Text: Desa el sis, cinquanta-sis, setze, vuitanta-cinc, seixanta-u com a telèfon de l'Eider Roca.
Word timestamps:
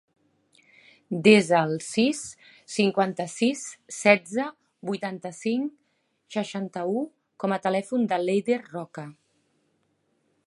Desa 1.25 1.57
el 1.63 1.73
sis, 1.87 2.21
cinquanta-sis, 2.75 3.61
setze, 3.97 4.47
vuitanta-cinc, 4.91 5.71
seixanta-u 6.37 7.03
com 7.45 7.55
a 7.59 7.63
telèfon 7.67 8.07
de 8.15 8.19
l'Eider 8.25 8.61
Roca. 8.65 9.05